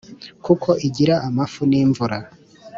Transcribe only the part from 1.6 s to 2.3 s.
n'imvura